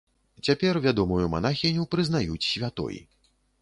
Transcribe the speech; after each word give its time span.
Цяпер 0.47 0.79
вядомую 0.85 1.25
манахіню 1.35 1.87
прызнаюць 1.95 2.43
святой. 2.51 2.95